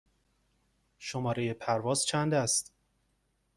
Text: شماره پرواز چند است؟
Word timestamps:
شماره 0.99 1.53
پرواز 1.53 2.05
چند 2.05 2.33
است؟ 2.33 2.73